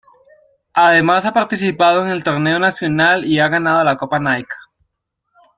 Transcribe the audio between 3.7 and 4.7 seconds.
la Copa Nike.